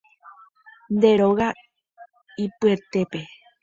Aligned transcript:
Nde 0.95 1.09
róga 1.19 1.47
ypyetépe 2.45 3.21